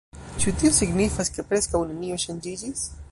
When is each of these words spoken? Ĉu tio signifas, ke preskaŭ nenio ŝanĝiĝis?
Ĉu 0.43 0.53
tio 0.61 0.71
signifas, 0.77 1.31
ke 1.37 1.45
preskaŭ 1.51 1.85
nenio 1.93 2.21
ŝanĝiĝis? 2.25 2.87